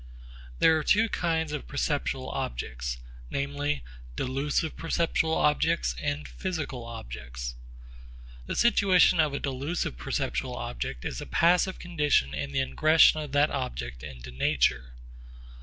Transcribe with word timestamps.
There 0.57 0.75
are 0.79 0.83
two 0.83 1.09
kinds 1.09 1.51
of 1.51 1.67
perceptual 1.67 2.31
objects, 2.31 2.97
namely, 3.29 3.83
'delusive 4.15 4.75
perceptual 4.75 5.35
objects' 5.35 5.93
and 6.01 6.27
'physical 6.27 6.85
objects.' 6.85 7.53
The 8.47 8.55
situation 8.55 9.19
of 9.19 9.35
a 9.35 9.39
delusive 9.39 9.97
perceptual 9.99 10.55
object 10.55 11.05
is 11.05 11.21
a 11.21 11.27
passive 11.27 11.77
condition 11.77 12.33
in 12.33 12.51
the 12.51 12.65
ingression 12.65 13.23
of 13.23 13.31
that 13.33 13.51
object 13.51 14.01
into 14.01 14.31
nature. 14.31 14.95